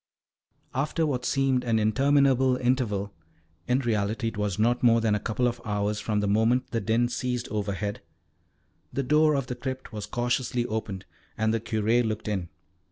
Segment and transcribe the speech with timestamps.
[0.73, 3.13] After what seemed an interminable interval
[3.67, 6.81] in reality it was not more than a couple of hours from the moment the
[6.81, 8.01] din ceased overhead
[8.91, 11.05] the door of the crypt was cautiously opened,
[11.37, 12.49] and the Curé looked in.